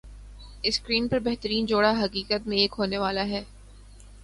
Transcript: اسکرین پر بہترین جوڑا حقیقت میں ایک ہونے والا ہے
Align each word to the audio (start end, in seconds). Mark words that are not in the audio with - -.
اسکرین 0.63 1.07
پر 1.07 1.19
بہترین 1.19 1.65
جوڑا 1.65 1.91
حقیقت 1.99 2.47
میں 2.47 2.57
ایک 2.57 2.75
ہونے 2.77 2.97
والا 2.97 3.27
ہے 3.27 3.43